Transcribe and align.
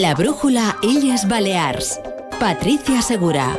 La 0.00 0.12
brújula 0.12 0.76
Illes 0.82 1.28
Balears. 1.28 2.00
Patricia 2.40 3.00
Segura. 3.00 3.56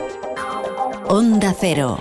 Onda 1.07 1.55
Cero. 1.57 1.97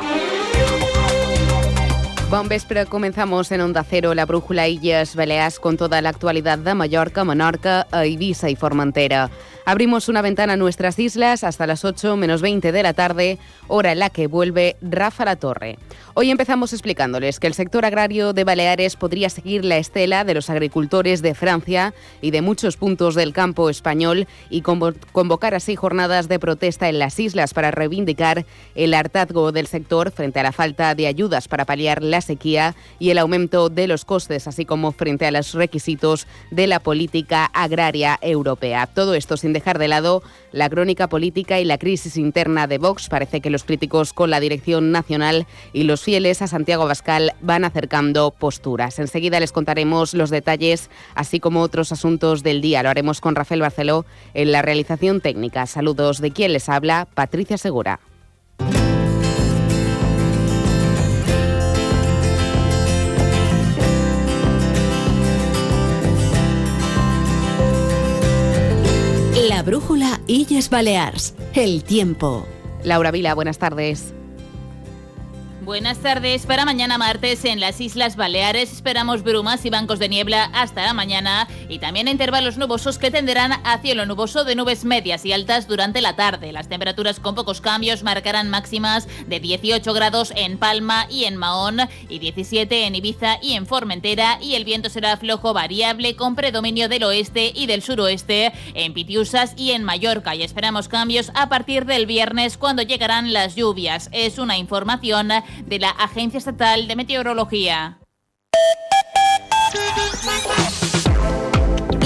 Bon 2.31 2.49
vespre, 2.49 2.85
comenzamos 2.87 3.53
en 3.53 3.61
Onda 3.61 3.85
Cero, 3.89 4.13
la 4.13 4.27
brújula 4.27 4.67
Illes 4.67 5.15
Balears 5.15 5.61
con 5.61 5.77
toda 5.77 6.03
la 6.03 6.09
actualidad 6.09 6.59
de 6.59 6.75
Mallorca, 6.75 7.23
Menorca, 7.23 7.87
Ibiza 8.05 8.51
y 8.51 8.57
Formentera. 8.57 9.31
Abrimos 9.67 10.11
una 10.11 10.21
ventana 10.21 10.53
a 10.53 10.57
nuestras 10.59 10.99
islas 10.99 11.43
hasta 11.43 11.67
las 11.67 11.87
8 11.87 12.17
menos 12.17 12.43
20 12.43 12.71
de 12.71 12.83
la 12.83 12.93
tarde, 12.93 13.39
hora 13.67 13.93
en 13.93 13.99
la 13.99 14.11
que 14.11 14.27
vuelve 14.27 14.77
Rafa 14.83 15.25
La 15.25 15.37
Torre. 15.37 15.79
Hoy 16.13 16.31
empezamos 16.31 16.75
explicándoles 16.75 17.41
que 17.41 17.47
el 17.47 17.55
sector 17.55 17.87
agrario 17.87 18.35
de 18.35 18.45
Baleares 18.45 18.95
podría 18.97 19.31
seguir 19.31 19.65
la 19.65 19.79
estela 19.79 20.25
de 20.25 20.35
los 20.35 20.51
agricultores 20.51 21.23
de 21.23 21.35
Francia 21.35 21.95
y 22.21 22.31
de 22.31 22.43
muchos 22.43 22.77
puntos 22.77 23.15
del 23.15 23.33
campo 23.33 23.71
español 23.71 24.29
y 24.51 24.61
convocar 24.61 25.55
así 25.55 25.77
jornadas 25.77 26.29
de 26.29 26.39
protesta 26.39 26.91
en 26.91 26.99
las 26.99 27.19
islas 27.19 27.55
para 27.55 27.71
reivindicar 27.71 28.45
el 28.75 28.93
hartazgo 28.93 29.51
del 29.51 29.67
sector 29.67 30.11
frente 30.11 30.41
a 30.41 30.43
la 30.43 30.53
falta 30.53 30.95
de 30.95 31.07
ayudas 31.07 31.49
para 31.49 31.65
paliar 31.65 32.03
la 32.03 32.21
sequía 32.21 32.77
y 32.99 33.11
el 33.11 33.19
aumento 33.19 33.71
de 33.71 33.89
los 33.89 34.05
costes, 34.05 34.47
así 34.47 34.67
como 34.67 34.93
frente 34.93 35.25
a 35.25 35.31
los 35.31 35.55
requisitos 35.55 36.27
de 36.51 36.67
la 36.67 36.81
política 36.81 37.47
agraria 37.47 38.19
europea. 38.21 38.87
Todo 38.87 39.15
esto 39.15 39.39
sin 39.39 39.54
dejar 39.55 39.79
de 39.79 39.89
lado 39.89 40.23
la 40.53 40.69
crónica 40.69 41.09
política 41.09 41.59
y 41.61 41.65
la 41.65 41.79
crisis 41.79 42.19
interna 42.19 42.67
de 42.67 42.77
Vox. 42.77 43.09
Parece 43.09 43.41
que 43.41 43.49
los 43.49 43.65
críticos 43.65 44.13
con 44.13 44.29
la 44.29 44.41
dirección 44.41 44.93
nacional 44.93 45.47
y 45.73 45.85
los 45.85 46.03
fieles 46.03 46.43
a 46.43 46.47
Santiago 46.47 46.83
Abascal 46.83 47.33
van 47.41 47.65
acercando 47.65 48.31
posturas. 48.31 48.99
Enseguida 48.99 49.41
les 49.41 49.53
contaremos 49.53 50.13
los 50.13 50.29
detalles, 50.29 50.91
así 51.15 51.41
como 51.41 51.63
otros 51.63 51.91
asuntos 51.93 52.43
del 52.43 52.61
día. 52.61 52.83
Lo 52.83 52.91
haremos 52.91 53.23
con 53.23 53.35
Rafael 53.35 53.63
Barceló 53.63 54.05
en 54.35 54.53
la 54.53 54.61
realización 54.61 55.23
técnica. 55.23 55.67
Saludos 55.67 56.21
de 56.21 56.33
quien 56.33 56.53
les 56.53 56.69
habla, 56.69 57.09
Patricia 57.15 57.57
Segura. 57.57 58.01
Brújula 69.65 70.21
Illes 70.27 70.71
Balears. 70.71 71.35
El 71.55 71.85
tiempo. 71.85 72.47
Laura 72.85 73.11
Vila, 73.11 73.35
buenas 73.35 73.59
tardes. 73.59 74.15
Buenas 75.65 76.01
tardes. 76.01 76.45
Para 76.45 76.67
mañana 76.67 76.99
martes 76.99 77.47
en 77.47 77.59
las 77.59 77.81
Islas 77.81 78.17
Baleares 78.17 78.71
esperamos 78.71 79.23
brumas 79.23 79.65
y 79.65 79.71
bancos 79.71 79.99
de 79.99 80.11
niebla 80.11 80.51
hasta 80.53 80.85
la 80.85 80.93
mañana 80.93 81.49
y 81.71 81.79
también 81.79 82.07
intervalos 82.07 82.59
nubosos 82.59 82.99
que 82.99 83.11
tenderán 83.11 83.53
a 83.65 83.79
cielo 83.79 84.05
nuboso 84.05 84.45
de 84.45 84.57
nubes 84.57 84.85
medias 84.85 85.25
y 85.25 85.33
altas 85.33 85.67
durante 85.67 86.03
la 86.03 86.17
tarde. 86.17 86.53
Las 86.53 86.69
temperaturas 86.69 87.19
con 87.19 87.35
pocos 87.35 87.63
cambios 87.63 88.03
marcarán 88.03 88.51
máximas 88.51 89.09
de 89.27 89.41
18 89.41 89.91
grados 89.95 90.35
en 90.37 90.59
Palma 90.59 91.07
y 91.09 91.25
en 91.25 91.39
Mahón 91.39 91.79
y 92.11 92.19
17 92.19 92.85
en 92.85 92.97
Ibiza 92.97 93.39
y 93.41 93.55
en 93.55 93.67
Formentera 93.67 94.39
y 94.43 94.57
el 94.57 94.67
viento 94.67 94.91
será 94.91 95.17
flojo 95.17 95.55
variable 95.55 96.15
con 96.15 96.37
predominio 96.37 96.91
del 96.91 97.05
oeste 97.05 97.53
y 97.55 97.65
del 97.65 97.81
suroeste 97.81 98.53
en 98.75 98.93
Pitiusas 98.93 99.55
y 99.57 99.71
en 99.71 99.83
Mallorca 99.83 100.35
y 100.35 100.43
esperamos 100.43 100.89
cambios 100.89 101.33
a 101.35 101.49
partir 101.49 101.87
del 101.87 102.05
viernes 102.05 102.59
cuando 102.59 102.83
llegarán 102.83 103.33
las 103.33 103.57
lluvias. 103.57 104.11
Es 104.13 104.37
una 104.37 104.59
información 104.59 105.33
de 105.67 105.79
la 105.79 105.91
Agencia 105.91 106.39
Estatal 106.39 106.89
de 106.89 106.97
Meteorología. 106.97 107.99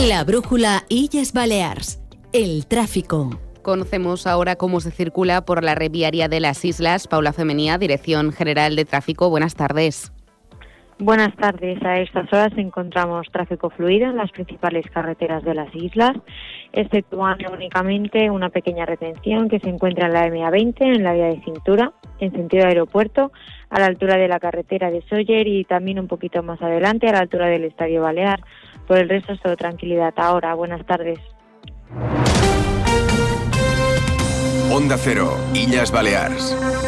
La 0.07 0.25
brújula 0.25 0.85
Illes 0.89 1.33
Balears. 1.33 2.01
El 2.33 2.67
tráfico. 2.67 3.39
Conocemos 3.63 4.27
ahora 4.27 4.57
cómo 4.57 4.81
se 4.81 4.91
circula 4.91 5.45
por 5.45 5.63
la 5.63 5.75
reviaria 5.75 6.29
de 6.29 6.41
las 6.41 6.65
islas. 6.65 7.07
Paula 7.07 7.33
Femenía, 7.33 7.79
Dirección 7.79 8.33
General 8.33 8.77
de 8.77 8.85
Tráfico. 8.85 9.29
Buenas 9.29 9.55
tardes. 9.55 10.13
Buenas 11.01 11.35
tardes. 11.37 11.81
A 11.85 12.01
estas 12.01 12.33
horas 12.33 12.53
encontramos 12.57 13.29
tráfico 13.31 13.71
fluido 13.71 14.11
en 14.11 14.17
las 14.17 14.33
principales 14.33 14.85
carreteras 14.91 15.45
de 15.45 15.55
las 15.55 15.73
islas, 15.73 16.17
exceptuando 16.73 17.53
únicamente 17.53 18.29
una 18.31 18.51
pequeña 18.51 18.85
retención 18.85 19.49
que 19.49 19.61
se 19.61 19.69
encuentra 19.69 20.07
en 20.07 20.13
la 20.13 20.27
MA20, 20.27 20.75
en 20.81 21.05
la 21.05 21.13
vía 21.13 21.27
de 21.27 21.41
cintura, 21.45 21.93
en 22.19 22.33
sentido 22.33 22.67
aeropuerto, 22.67 23.31
a 23.71 23.79
la 23.79 23.87
altura 23.87 24.17
de 24.17 24.27
la 24.27 24.41
carretera 24.41 24.91
de 24.91 25.03
Soller 25.03 25.47
y 25.47 25.65
también 25.65 26.01
un 26.01 26.09
poquito 26.09 26.43
más 26.43 26.61
adelante, 26.61 27.09
a 27.09 27.13
la 27.13 27.21
altura 27.21 27.47
del 27.47 27.65
Estadio 27.65 28.03
Balear. 28.03 28.41
Por 28.89 28.99
el 28.99 29.09
resto, 29.09 29.35
es 29.35 29.41
todo 29.41 29.57
tranquilidad. 29.57 30.15
Ahora, 30.17 30.55
buenas 30.55 30.85
tardes. 30.85 31.21
Onda 34.73 34.97
Cero, 34.99 35.37
Illas 35.55 35.93
Balears. 35.93 36.88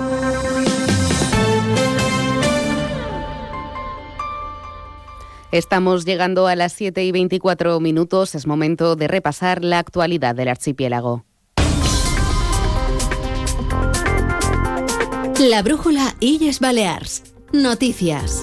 Estamos 5.51 6.05
llegando 6.05 6.47
a 6.47 6.55
las 6.55 6.71
7 6.71 7.03
y 7.03 7.11
24 7.11 7.79
minutos. 7.81 8.35
Es 8.35 8.47
momento 8.47 8.95
de 8.95 9.09
repasar 9.09 9.65
la 9.65 9.79
actualidad 9.79 10.33
del 10.33 10.47
archipiélago. 10.47 11.25
La 15.39 15.61
brújula 15.61 16.15
Illes 16.21 16.61
Balears. 16.61 17.23
Noticias. 17.51 18.41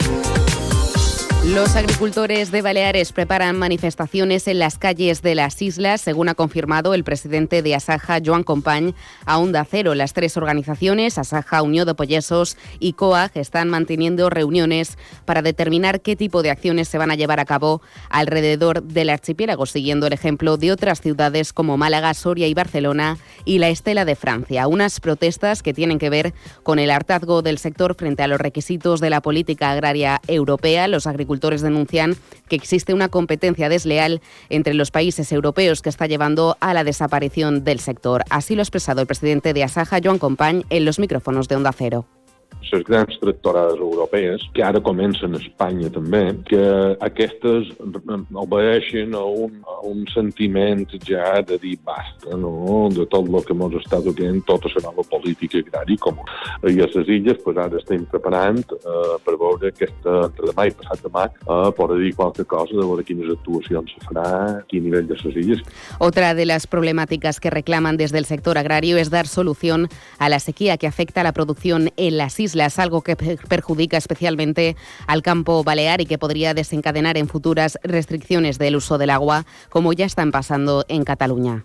Los 1.44 1.76
agricultores 1.76 2.50
de 2.50 2.62
Baleares 2.62 3.12
preparan 3.12 3.56
manifestaciones 3.56 4.48
en 4.48 4.58
las 4.58 4.76
calles 4.76 5.22
de 5.22 5.36
las 5.36 5.62
islas, 5.62 6.00
según 6.00 6.28
ha 6.28 6.34
confirmado 6.34 6.94
el 6.94 7.04
presidente 7.04 7.62
de 7.62 7.76
Asaja, 7.76 8.18
Joan 8.22 8.42
Compañ, 8.42 8.92
a 9.24 9.38
Onda 9.38 9.64
Cero. 9.64 9.94
Las 9.94 10.12
tres 10.12 10.36
organizaciones, 10.36 11.16
Asaja, 11.16 11.62
Unión 11.62 11.86
de 11.86 11.94
Pollesos 11.94 12.56
y 12.80 12.94
COAG, 12.94 13.30
están 13.36 13.70
manteniendo 13.70 14.28
reuniones 14.30 14.98
para 15.24 15.40
determinar 15.40 16.00
qué 16.00 16.16
tipo 16.16 16.42
de 16.42 16.50
acciones 16.50 16.88
se 16.88 16.98
van 16.98 17.12
a 17.12 17.14
llevar 17.14 17.38
a 17.38 17.46
cabo 17.46 17.82
alrededor 18.10 18.82
del 18.82 19.08
archipiélago, 19.08 19.64
siguiendo 19.64 20.08
el 20.08 20.12
ejemplo 20.12 20.56
de 20.56 20.72
otras 20.72 21.00
ciudades 21.00 21.52
como 21.52 21.78
Málaga, 21.78 22.12
Soria 22.14 22.48
y 22.48 22.54
Barcelona 22.54 23.16
y 23.44 23.58
la 23.58 23.68
Estela 23.68 24.04
de 24.04 24.16
Francia. 24.16 24.66
Unas 24.66 25.00
protestas 25.00 25.62
que 25.62 25.72
tienen 25.72 26.00
que 26.00 26.10
ver 26.10 26.34
con 26.64 26.78
el 26.78 26.90
hartazgo 26.90 27.42
del 27.42 27.58
sector 27.58 27.94
frente 27.94 28.24
a 28.24 28.28
los 28.28 28.40
requisitos 28.40 29.00
de 29.00 29.10
la 29.10 29.22
política 29.22 29.70
agraria 29.70 30.20
europea. 30.26 30.88
Los 30.88 31.06
agricultores 31.06 31.27
denuncian 31.62 32.16
que 32.48 32.56
existe 32.56 32.94
una 32.94 33.08
competencia 33.08 33.68
desleal 33.68 34.20
entre 34.48 34.74
los 34.74 34.90
países 34.90 35.30
europeos 35.32 35.82
que 35.82 35.88
está 35.88 36.06
llevando 36.06 36.56
a 36.60 36.74
la 36.74 36.84
desaparición 36.84 37.64
del 37.64 37.80
sector. 37.80 38.24
Así 38.30 38.54
lo 38.54 38.60
ha 38.60 38.64
expresado 38.64 39.00
el 39.00 39.06
presidente 39.06 39.52
de 39.52 39.64
Asaja, 39.64 40.00
Joan 40.02 40.18
Compañ, 40.18 40.62
en 40.70 40.84
los 40.84 40.98
micrófonos 40.98 41.48
de 41.48 41.56
Onda 41.56 41.72
Cero. 41.72 42.06
Les 42.72 42.84
grans 42.84 43.18
tractorades 43.20 43.78
europees, 43.78 44.42
que 44.52 44.62
ara 44.62 44.80
comencen 44.80 45.34
a 45.34 45.40
Espanya 45.40 45.90
també, 45.92 46.22
que 46.48 46.62
aquestes 47.04 47.70
obeixen 48.34 49.14
a 49.16 49.24
un, 49.24 49.60
a 49.64 49.78
un 49.88 50.04
sentiment 50.12 50.84
ja 51.06 51.40
de 51.46 51.58
dir 51.62 51.76
basta, 51.84 52.36
no?, 52.36 52.88
de 52.92 53.06
tot 53.06 53.28
el 53.28 53.44
que 53.46 53.56
ens 53.56 53.78
està 53.80 54.00
duent 54.04 54.42
tota 54.48 54.70
la 54.76 54.84
nova 54.88 55.04
política 55.08 55.62
agrària 55.62 56.00
com 56.00 56.18
I 56.68 56.80
a 56.82 56.88
les 56.90 57.08
illes, 57.08 57.38
pues, 57.44 57.56
ara 57.56 57.78
estem 57.78 58.04
preparant 58.10 58.60
eh, 58.76 59.16
per 59.24 59.36
veure 59.38 59.70
aquesta, 59.72 60.16
entre 60.28 60.50
demà 60.50 60.68
i 60.68 60.74
passat 60.76 61.04
demà, 61.06 61.28
eh, 61.28 61.70
per 61.78 61.88
dir 61.94 62.12
qualque 62.18 62.44
cosa 62.48 62.74
de 62.74 62.84
veure 62.84 63.06
quines 63.06 63.30
actuacions 63.32 63.94
se 63.94 64.04
farà, 64.06 64.28
quin 64.68 64.84
nivell 64.88 65.08
de 65.08 65.18
les 65.22 65.36
illes. 65.36 65.64
Otra 65.98 66.34
de 66.34 66.46
las 66.46 66.66
problemáticas 66.66 67.40
que 67.40 67.50
reclaman 67.50 67.96
desde 67.96 68.18
el 68.18 68.26
sector 68.26 68.58
agrario 68.58 68.98
es 68.98 69.10
dar 69.10 69.26
solución 69.26 69.88
a 70.18 70.28
la 70.28 70.40
sequía 70.40 70.76
que 70.76 70.86
afecta 70.86 71.20
a 71.20 71.24
la 71.24 71.32
producción 71.32 71.90
en 71.96 72.18
las 72.18 72.37
islas, 72.40 72.78
algo 72.78 73.02
que 73.02 73.16
perjudica 73.16 73.96
especialmente 73.96 74.76
al 75.06 75.22
campo 75.22 75.64
balear 75.64 76.00
y 76.00 76.06
que 76.06 76.18
podría 76.18 76.54
desencadenar 76.54 77.16
en 77.16 77.28
futuras 77.28 77.78
restricciones 77.82 78.58
del 78.58 78.76
uso 78.76 78.98
del 78.98 79.10
agua, 79.10 79.44
como 79.68 79.92
ya 79.92 80.06
están 80.06 80.30
pasando 80.30 80.84
en 80.88 81.04
Cataluña. 81.04 81.64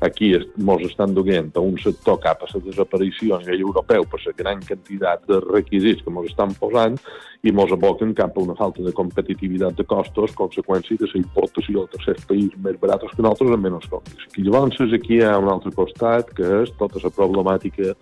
aquí 0.00 0.34
ens 0.34 0.82
estan 0.86 1.14
duent 1.14 1.56
a 1.56 1.60
un 1.60 1.78
sector 1.78 2.18
cap 2.20 2.42
a 2.42 2.46
la 2.52 2.60
desaparició 2.62 3.36
a 3.36 3.40
nivell 3.42 3.64
europeu 3.66 4.04
per 4.06 4.20
la 4.24 4.34
gran 4.36 4.60
quantitat 4.62 5.24
de 5.26 5.40
requisits 5.40 6.02
que 6.02 6.10
ens 6.10 6.30
estan 6.30 6.54
posant 6.60 6.98
i 7.42 7.50
ens 7.50 7.72
aboquen 7.72 8.14
cap 8.14 8.36
a 8.36 8.40
una 8.40 8.54
falta 8.54 8.82
de 8.82 8.92
competitivitat 8.92 9.74
de 9.76 9.84
costos, 9.84 10.36
conseqüència 10.38 10.98
de 10.98 11.10
la 11.10 11.18
importació 11.22 11.86
de 11.86 11.96
tercers 11.96 12.28
països 12.30 12.62
més 12.62 12.78
barats 12.78 13.10
que 13.10 13.22
nosaltres 13.22 13.56
en 13.56 13.64
menys 13.64 13.90
condicions. 13.90 14.38
I 14.38 14.46
llavors 14.46 14.94
aquí 15.00 15.18
hi 15.18 15.24
ha 15.24 15.38
un 15.38 15.50
altre 15.50 15.74
costat, 15.74 16.30
que 16.34 16.62
és 16.62 16.72
tota 16.78 17.02
la 17.02 17.10
problemàtica 17.10 17.94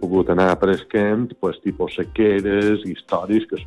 pogut 0.00 0.30
anar 0.30 0.50
apareixent 0.50 1.34
pues, 1.40 1.60
tipus 1.62 1.94
sequeres, 1.94 2.84
històries 2.84 3.46
que 3.46 3.56
es 3.56 3.64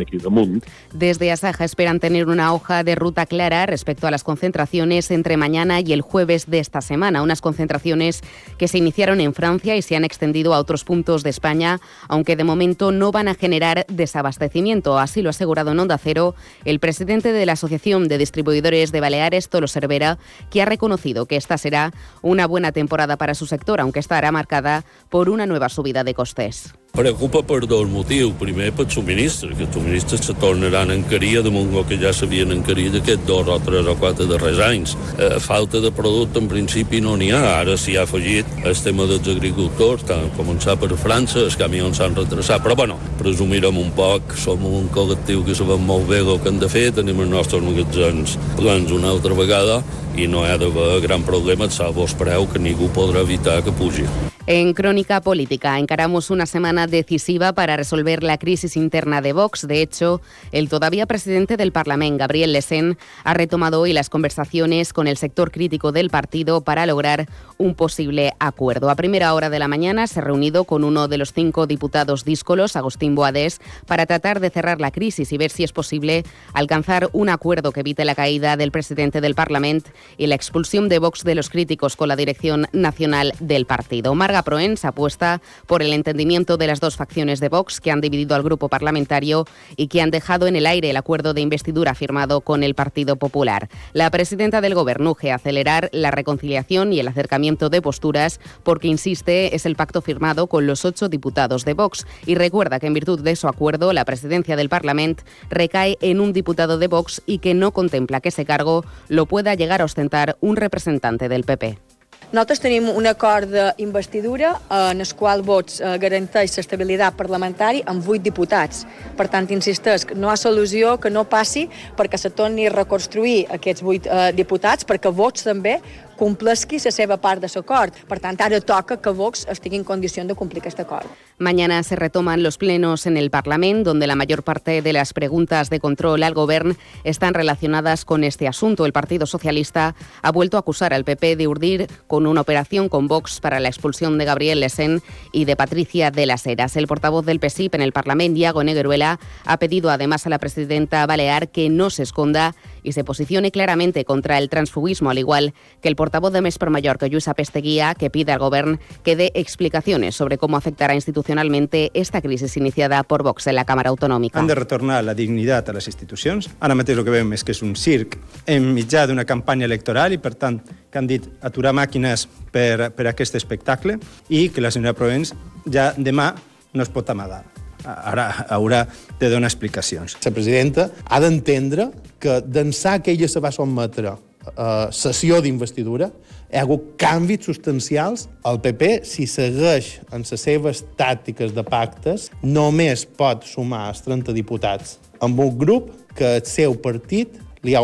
aquí 0.00 0.18
damunt. 0.18 0.64
Desde 0.92 1.30
Asaja 1.32 1.64
esperan 1.64 2.00
tener 2.00 2.26
una 2.28 2.52
hoja 2.52 2.82
de 2.84 2.94
ruta 2.94 3.26
clara 3.26 3.66
respecto 3.66 4.06
a 4.06 4.10
las 4.10 4.24
concentraciones 4.24 5.10
entre 5.10 5.36
mañana 5.36 5.80
y 5.80 5.92
el 5.92 6.00
jueves 6.00 6.50
de 6.50 6.58
esta 6.58 6.80
semana, 6.80 7.22
unas 7.22 7.40
concentraciones 7.40 8.22
que 8.58 8.68
se 8.68 8.78
iniciaron 8.78 9.20
en 9.20 9.34
Francia 9.34 9.76
y 9.76 9.82
se 9.82 9.96
han 9.96 10.04
extendido 10.04 10.54
a 10.54 10.58
otros 10.58 10.84
puntos 10.84 11.22
de 11.22 11.30
España, 11.30 11.80
aunque 12.08 12.36
de 12.36 12.44
momento 12.44 12.92
no 12.92 13.12
van 13.12 13.28
a 13.28 13.34
generar 13.34 13.86
desabastecimiento. 13.88 14.98
Así 14.98 15.22
lo 15.22 15.28
ha 15.28 15.30
asegurado 15.30 15.72
en 15.72 15.80
Onda 15.80 15.98
Cero 15.98 16.34
el 16.64 16.80
presidente 16.80 17.32
de 17.32 17.46
la 17.46 17.52
Asociación 17.52 18.08
de 18.08 18.18
Distribuidores 18.18 18.92
de 18.92 19.00
Baleares, 19.00 19.48
Tolo 19.48 19.68
Cervera, 19.68 20.18
que 20.50 20.62
ha 20.62 20.64
reconocido 20.64 21.26
que 21.26 21.36
esta 21.36 21.58
será 21.58 21.92
una 22.22 22.46
buena 22.46 22.72
temporada 22.72 23.16
para 23.16 23.34
su 23.34 23.46
sector, 23.46 23.80
aunque 23.80 24.00
estará 24.00 24.32
marcada 24.32 24.84
por 25.08 25.28
una 25.28 25.46
nueva 25.46 25.68
subida 25.68 26.04
de 26.04 26.14
costes. 26.14 26.74
Preocupa 26.96 27.42
per 27.42 27.66
dos 27.68 27.84
motius. 27.92 28.32
Primer, 28.40 28.70
pel 28.72 28.86
subministre, 28.88 29.50
que 29.52 29.66
els 29.66 29.74
subministres 29.74 30.22
se 30.24 30.34
tornaran 30.40 30.88
a 30.88 30.94
encarir 30.96 31.42
damunt 31.44 31.74
el 31.76 31.84
que 31.84 31.98
ja 32.00 32.12
s'havien 32.16 32.54
encarit 32.54 32.94
aquests 32.96 33.26
dos 33.28 33.50
o 33.52 33.58
tres 33.60 33.84
o 33.84 33.94
quatre 34.00 34.24
darrers 34.30 34.62
anys. 34.64 34.94
Eh, 35.18 35.36
falta 35.44 35.82
de 35.84 35.90
producte, 35.92 36.40
en 36.40 36.48
principi, 36.48 37.02
no 37.04 37.18
n'hi 37.20 37.28
ha. 37.36 37.42
Ara 37.58 37.76
s'hi 37.76 37.98
ha 37.98 38.06
afegit 38.08 38.48
el 38.64 38.78
tema 38.80 39.04
dels 39.10 39.28
agricultors, 39.28 40.06
que 40.08 40.16
han 40.16 40.32
començat 40.38 40.80
per 40.80 40.96
França, 40.96 41.42
els 41.44 41.58
camions 41.60 42.00
s'han 42.00 42.16
retrasat, 42.16 42.64
però 42.64 42.78
bueno, 42.80 42.96
presumirem 43.20 43.76
un 43.76 43.92
poc, 43.92 44.32
som 44.40 44.64
un 44.64 44.88
col·lectiu 44.94 45.44
que 45.44 45.56
sabem 45.58 45.84
molt 45.84 46.08
bé 46.08 46.22
el 46.24 46.40
que 46.40 46.48
hem 46.48 46.62
de 46.62 46.70
fer, 46.72 46.86
tenim 46.96 47.20
els 47.26 47.32
nostres 47.34 47.62
magatzems 47.66 48.38
plans 48.56 48.94
una 48.96 49.12
altra 49.12 49.36
vegada 49.36 49.82
i 50.16 50.24
no 50.32 50.46
hi 50.46 50.54
ha 50.54 50.56
d'haver 50.56 51.02
gran 51.04 51.28
problema, 51.28 51.68
salvo 51.68 52.08
el 52.08 52.16
preu 52.16 52.48
que 52.48 52.62
ningú 52.62 52.88
podrà 52.96 53.20
evitar 53.26 53.60
que 53.62 53.76
pugi. 53.76 54.08
En 54.48 54.74
Crónica 54.74 55.20
Política 55.22 55.76
encaramos 55.76 56.30
una 56.30 56.46
semana 56.46 56.86
decisiva 56.86 57.52
para 57.52 57.76
resolver 57.76 58.22
la 58.22 58.38
crisis 58.38 58.76
interna 58.76 59.20
de 59.20 59.32
Vox. 59.32 59.66
De 59.66 59.82
hecho, 59.82 60.20
el 60.52 60.68
todavía 60.68 61.04
presidente 61.06 61.56
del 61.56 61.72
Parlamento, 61.72 62.18
Gabriel 62.18 62.52
Lesén, 62.52 62.96
ha 63.24 63.34
retomado 63.34 63.80
hoy 63.80 63.92
las 63.92 64.08
conversaciones 64.08 64.92
con 64.92 65.08
el 65.08 65.16
sector 65.16 65.50
crítico 65.50 65.90
del 65.90 66.10
partido 66.10 66.60
para 66.60 66.86
lograr 66.86 67.26
un 67.58 67.74
posible 67.74 68.34
acuerdo. 68.38 68.88
A 68.88 68.94
primera 68.94 69.34
hora 69.34 69.50
de 69.50 69.58
la 69.58 69.66
mañana 69.66 70.06
se 70.06 70.20
ha 70.20 70.22
reunido 70.22 70.62
con 70.62 70.84
uno 70.84 71.08
de 71.08 71.18
los 71.18 71.32
cinco 71.32 71.66
diputados 71.66 72.24
díscolos, 72.24 72.76
Agustín 72.76 73.16
Boadés, 73.16 73.60
para 73.86 74.06
tratar 74.06 74.38
de 74.38 74.50
cerrar 74.50 74.80
la 74.80 74.92
crisis 74.92 75.32
y 75.32 75.38
ver 75.38 75.50
si 75.50 75.64
es 75.64 75.72
posible 75.72 76.22
alcanzar 76.52 77.08
un 77.12 77.30
acuerdo 77.30 77.72
que 77.72 77.80
evite 77.80 78.04
la 78.04 78.14
caída 78.14 78.56
del 78.56 78.70
presidente 78.70 79.20
del 79.20 79.34
Parlamento 79.34 79.90
y 80.16 80.28
la 80.28 80.36
expulsión 80.36 80.88
de 80.88 81.00
Vox 81.00 81.24
de 81.24 81.34
los 81.34 81.50
críticos 81.50 81.96
con 81.96 82.06
la 82.06 82.14
dirección 82.14 82.68
nacional 82.70 83.32
del 83.40 83.66
partido. 83.66 84.14
Proens 84.42 84.84
apuesta 84.84 85.40
por 85.66 85.82
el 85.82 85.92
entendimiento 85.92 86.56
de 86.56 86.66
las 86.66 86.80
dos 86.80 86.96
facciones 86.96 87.40
de 87.40 87.48
Vox 87.48 87.80
que 87.80 87.90
han 87.90 88.00
dividido 88.00 88.34
al 88.34 88.42
grupo 88.42 88.68
parlamentario 88.68 89.44
y 89.76 89.88
que 89.88 90.02
han 90.02 90.10
dejado 90.10 90.46
en 90.46 90.56
el 90.56 90.66
aire 90.66 90.90
el 90.90 90.96
acuerdo 90.96 91.34
de 91.34 91.40
investidura 91.40 91.94
firmado 91.94 92.40
con 92.40 92.62
el 92.62 92.74
Partido 92.74 93.16
Popular. 93.16 93.68
La 93.92 94.10
presidenta 94.10 94.60
del 94.60 94.74
Gobierno 94.74 95.12
urge 95.12 95.32
acelerar 95.32 95.88
la 95.92 96.10
reconciliación 96.10 96.92
y 96.92 97.00
el 97.00 97.08
acercamiento 97.08 97.70
de 97.70 97.82
posturas 97.82 98.40
porque, 98.62 98.88
insiste, 98.88 99.54
es 99.54 99.66
el 99.66 99.76
pacto 99.76 100.02
firmado 100.02 100.46
con 100.46 100.66
los 100.66 100.84
ocho 100.84 101.08
diputados 101.08 101.64
de 101.64 101.74
Vox 101.74 102.06
y 102.26 102.34
recuerda 102.34 102.78
que 102.78 102.86
en 102.86 102.94
virtud 102.94 103.20
de 103.20 103.36
su 103.36 103.48
acuerdo 103.48 103.92
la 103.92 104.04
presidencia 104.04 104.56
del 104.56 104.68
Parlamento 104.68 105.24
recae 105.50 105.98
en 106.00 106.20
un 106.20 106.32
diputado 106.32 106.78
de 106.78 106.88
Vox 106.88 107.22
y 107.26 107.38
que 107.38 107.54
no 107.54 107.72
contempla 107.72 108.20
que 108.20 108.28
ese 108.30 108.44
cargo 108.44 108.84
lo 109.08 109.26
pueda 109.26 109.54
llegar 109.54 109.80
a 109.80 109.84
ostentar 109.84 110.36
un 110.40 110.56
representante 110.56 111.28
del 111.28 111.44
PP. 111.44 111.85
Nosaltres 112.32 112.58
tenim 112.58 112.88
un 112.90 113.06
acord 113.06 113.52
d'investidura 113.54 114.48
en 114.74 115.02
el 115.04 115.12
qual 115.14 115.44
vots 115.46 115.78
eh, 115.78 115.92
garanteix 116.02 116.56
l'estabilitat 116.58 117.14
parlamentària 117.14 117.86
amb 117.86 118.02
vuit 118.02 118.24
diputats. 118.24 118.82
Per 119.14 119.28
tant, 119.30 119.46
insisteix, 119.54 120.08
no 120.18 120.32
ha 120.32 120.34
solució 120.40 120.96
que 120.98 121.12
no 121.12 121.22
passi 121.30 121.68
perquè 121.96 122.18
se 122.18 122.32
torni 122.34 122.66
a 122.66 122.74
reconstruir 122.74 123.46
aquests 123.58 123.86
vuit 123.86 124.10
eh, 124.10 124.32
diputats, 124.34 124.88
perquè 124.88 125.14
vots 125.14 125.46
també 125.46 125.78
complesqui 126.18 126.82
la 126.82 126.90
seva 126.90 127.16
part 127.16 127.46
de 127.46 127.52
l'acord. 127.54 127.94
Per 128.10 128.18
tant, 128.18 128.42
ara 128.42 128.60
toca 128.60 128.98
que 128.98 129.14
Vox 129.14 129.46
estigui 129.46 129.78
en 129.78 129.86
condició 129.86 130.26
de 130.26 130.34
cumplir 130.34 130.64
aquest 130.64 130.82
acord. 130.82 131.25
Mañana 131.38 131.82
se 131.82 131.96
retoman 131.96 132.42
los 132.42 132.56
plenos 132.56 133.04
en 133.04 133.18
el 133.18 133.30
Parlamento, 133.30 133.90
donde 133.90 134.06
la 134.06 134.16
mayor 134.16 134.42
parte 134.42 134.80
de 134.80 134.92
las 134.94 135.12
preguntas 135.12 135.68
de 135.68 135.80
control 135.80 136.22
al 136.22 136.32
Gobierno 136.32 136.76
están 137.04 137.34
relacionadas 137.34 138.06
con 138.06 138.24
este 138.24 138.48
asunto. 138.48 138.86
El 138.86 138.94
Partido 138.94 139.26
Socialista 139.26 139.94
ha 140.22 140.32
vuelto 140.32 140.56
a 140.56 140.60
acusar 140.60 140.94
al 140.94 141.04
PP 141.04 141.36
de 141.36 141.46
urdir 141.46 141.88
con 142.06 142.26
una 142.26 142.40
operación 142.40 142.88
con 142.88 143.06
Vox 143.06 143.40
para 143.40 143.60
la 143.60 143.68
expulsión 143.68 144.16
de 144.16 144.24
Gabriel 144.24 144.60
Lesen 144.60 145.02
y 145.30 145.44
de 145.44 145.56
Patricia 145.56 146.10
de 146.10 146.24
las 146.24 146.46
Heras. 146.46 146.74
El 146.74 146.86
portavoz 146.86 147.26
del 147.26 147.38
PSIP 147.38 147.74
en 147.74 147.82
el 147.82 147.92
Parlamento, 147.92 148.36
Diago 148.36 148.64
Negueruela, 148.64 149.20
ha 149.44 149.58
pedido 149.58 149.90
además 149.90 150.24
a 150.24 150.30
la 150.30 150.38
presidenta 150.38 151.04
Balear 151.04 151.50
que 151.50 151.68
no 151.68 151.90
se 151.90 152.04
esconda 152.04 152.54
y 152.82 152.92
se 152.92 153.04
posicione 153.04 153.50
claramente 153.50 154.06
contra 154.06 154.38
el 154.38 154.48
transfugismo, 154.48 155.10
al 155.10 155.18
igual 155.18 155.52
que 155.82 155.88
el 155.88 155.96
portavoz 155.96 156.32
de 156.32 156.40
Més 156.40 156.56
per 156.56 156.70
Mallorca, 156.70 157.08
Lluís 157.08 157.28
Apesteguía, 157.28 157.94
que 157.94 158.08
pide 158.08 158.32
al 158.32 158.38
Gobierno 158.38 158.78
que 159.02 159.16
dé 159.16 159.32
explicaciones 159.34 160.16
sobre 160.16 160.38
cómo 160.38 160.56
afectará 160.56 160.94
institucionalmente 161.26 161.90
esta 161.94 162.22
crisis 162.22 162.56
iniciada 162.56 163.02
por 163.02 163.24
Vox 163.24 163.48
en 163.48 163.56
la 163.56 163.64
Cámara 163.64 163.90
Autonòmica. 163.90 164.38
Han 164.38 164.46
de 164.46 164.54
retornar 164.54 165.02
la 165.02 165.14
dignitat 165.14 165.68
a 165.68 165.72
les 165.74 165.88
institucions. 165.88 166.48
Ara 166.60 166.76
mateix 166.78 166.98
el 166.98 167.04
que 167.04 167.10
veiem 167.10 167.32
és 167.34 167.42
que 167.42 167.50
és 167.50 167.62
un 167.66 167.74
circ 167.74 168.14
en 168.46 168.68
mitjà 168.76 169.06
d'una 169.10 169.24
campanya 169.26 169.66
electoral 169.66 170.14
i, 170.14 170.20
per 170.22 170.36
tant, 170.38 170.60
que 170.62 170.98
han 170.98 171.08
dit 171.10 171.26
aturar 171.42 171.74
màquines 171.74 172.28
per, 172.52 172.92
per 172.94 173.08
aquest 173.10 173.34
espectacle 173.34 173.98
i 174.28 174.48
que 174.54 174.62
la 174.62 174.70
senyora 174.70 174.94
Provenç 174.94 175.34
ja 175.66 175.92
demà 175.98 176.30
no 176.72 176.86
es 176.86 176.92
pot 176.94 177.10
amagar 177.10 177.42
ara 177.86 178.46
haurà 178.50 178.86
de 179.20 179.28
donar 179.30 179.46
explicacions. 179.46 180.16
La 180.24 180.32
presidenta 180.34 180.88
ha 181.06 181.20
d'entendre 181.22 181.90
que 182.18 182.40
d'ençà 182.42 183.00
que 183.02 183.12
ella 183.14 183.28
se 183.30 183.42
va 183.42 183.52
sotmetre 183.54 184.16
a 184.56 184.88
sessió 184.94 185.40
d'investidura 185.42 186.10
hi 186.46 186.58
ha 186.58 186.62
hagut 186.62 186.92
canvis 187.00 187.48
substancials. 187.48 188.26
El 188.46 188.60
PP, 188.62 188.90
si 189.08 189.26
segueix 189.26 189.96
en 190.14 190.22
les 190.26 190.42
seves 190.42 190.84
tàctiques 190.98 191.54
de 191.56 191.64
pactes, 191.66 192.30
només 192.42 193.02
pot 193.18 193.44
sumar 193.48 193.88
els 193.90 194.04
30 194.06 194.34
diputats 194.36 194.98
amb 195.24 195.40
un 195.40 195.56
grup 195.58 195.90
que 196.16 196.36
el 196.38 196.46
seu 196.48 196.76
partit 196.80 197.40
ha 197.74 197.80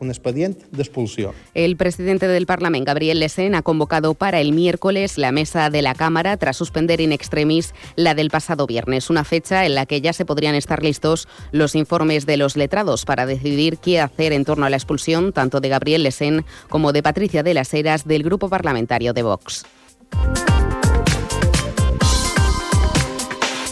un 0.00 0.08
expedient 0.08 0.56
d'expulsió. 0.72 1.34
El 1.54 1.76
presidente 1.76 2.28
del 2.28 2.46
Parlamento, 2.46 2.86
Gabriel 2.86 3.20
Lesen, 3.20 3.54
ha 3.54 3.62
convocado 3.62 4.14
para 4.14 4.40
el 4.40 4.52
miércoles 4.52 5.18
la 5.18 5.32
mesa 5.32 5.70
de 5.70 5.82
la 5.82 5.94
Cámara 5.94 6.36
tras 6.36 6.56
suspender 6.56 7.00
in 7.00 7.12
extremis 7.12 7.74
la 7.96 8.14
del 8.14 8.30
pasado 8.30 8.66
viernes, 8.66 9.10
una 9.10 9.24
fecha 9.24 9.66
en 9.66 9.74
la 9.74 9.86
que 9.86 10.00
ya 10.00 10.12
se 10.12 10.24
podrían 10.24 10.54
estar 10.54 10.82
listos 10.82 11.28
los 11.52 11.74
informes 11.74 12.26
de 12.26 12.36
los 12.36 12.56
letrados 12.56 13.04
para 13.04 13.26
decidir 13.26 13.78
qué 13.78 14.00
hacer 14.00 14.32
en 14.32 14.44
torno 14.44 14.66
a 14.66 14.70
la 14.70 14.76
expulsión 14.76 15.32
tanto 15.32 15.60
de 15.60 15.68
Gabriel 15.68 16.02
Lesen 16.02 16.44
como 16.68 16.92
de 16.92 17.02
Patricia 17.02 17.42
de 17.42 17.54
las 17.54 17.72
Heras 17.74 18.06
del 18.06 18.22
grupo 18.22 18.48
parlamentario 18.48 19.12
de 19.12 19.22
Vox. 19.22 19.64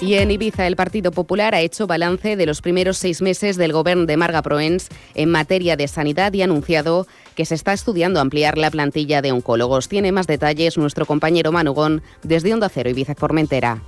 Y 0.04 0.16
en 0.16 0.30
Ibiza, 0.30 0.66
el 0.66 0.76
Partido 0.76 1.12
Popular 1.12 1.54
ha 1.54 1.62
hecho 1.62 1.86
balance 1.86 2.36
de 2.36 2.44
los 2.44 2.60
primeros 2.60 2.98
seis 2.98 3.22
meses 3.22 3.56
del 3.56 3.72
gobierno 3.72 4.04
de 4.04 4.18
Marga 4.18 4.42
Proens 4.42 4.88
en 5.14 5.30
materia 5.30 5.76
de 5.76 5.88
sanidad 5.88 6.34
y 6.34 6.42
ha 6.42 6.44
anunciado 6.44 7.06
que 7.34 7.46
se 7.46 7.54
está 7.54 7.72
estudiando 7.72 8.20
ampliar 8.20 8.58
la 8.58 8.70
plantilla 8.70 9.22
de 9.22 9.32
oncólogos. 9.32 9.88
Tiene 9.88 10.12
más 10.12 10.26
detalles 10.26 10.76
nuestro 10.76 11.06
compañero 11.06 11.52
Manugón 11.52 12.02
desde 12.22 12.52
Onda 12.52 12.68
Cero 12.68 12.90
Ibiza 12.90 13.14
Formentera. 13.14 13.82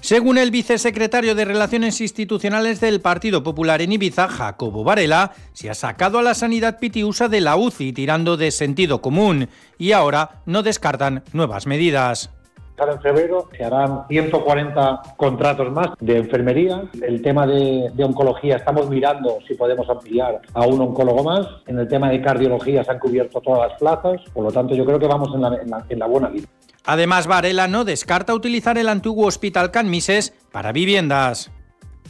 Según 0.00 0.36
el 0.36 0.50
vicesecretario 0.50 1.36
de 1.36 1.44
Relaciones 1.44 2.00
Institucionales 2.00 2.80
del 2.80 3.00
Partido 3.00 3.44
Popular 3.44 3.82
en 3.82 3.92
Ibiza, 3.92 4.26
Jacobo 4.26 4.82
Varela, 4.82 5.30
se 5.52 5.70
ha 5.70 5.74
sacado 5.74 6.18
a 6.18 6.22
la 6.22 6.34
sanidad 6.34 6.80
pitiusa 6.80 7.28
de 7.28 7.40
la 7.40 7.54
UCI 7.54 7.92
tirando 7.92 8.36
de 8.36 8.50
sentido 8.50 9.00
común 9.00 9.48
y 9.78 9.92
ahora 9.92 10.42
no 10.44 10.64
descartan 10.64 11.22
nuevas 11.32 11.68
medidas. 11.68 12.30
En 12.78 13.00
febrero 13.00 13.48
se 13.56 13.64
harán 13.64 14.06
140 14.08 15.02
contratos 15.16 15.70
más 15.72 15.88
de 16.00 16.18
enfermería. 16.18 16.82
El 17.00 17.22
tema 17.22 17.46
de, 17.46 17.92
oncología 18.02 18.56
estamos 18.56 18.88
mirando 18.88 19.38
si 19.46 19.54
podemos 19.54 19.88
ampliar 19.88 20.40
a 20.54 20.66
un 20.66 20.80
oncólogo 20.80 21.22
más. 21.22 21.46
En 21.66 21.78
el 21.78 21.88
tema 21.88 22.10
de 22.10 22.20
cardiología 22.20 22.82
se 22.84 22.90
han 22.90 22.98
cubierto 22.98 23.40
todas 23.40 23.70
las 23.70 23.78
plazas. 23.78 24.20
Por 24.32 24.44
lo 24.44 24.50
tanto, 24.50 24.74
yo 24.74 24.84
creo 24.84 24.98
que 24.98 25.06
vamos 25.06 25.30
en 25.34 25.42
la, 25.42 25.84
en 25.88 25.98
la 25.98 26.06
buena 26.06 26.28
línea. 26.28 26.48
Además, 26.84 27.28
Varela 27.28 27.68
no 27.68 27.84
descarta 27.84 28.34
utilizar 28.34 28.76
el 28.76 28.88
antiguo 28.88 29.26
Hospital 29.26 29.70
Can 29.70 29.88
Mises 29.88 30.34
para 30.50 30.72
viviendas 30.72 31.51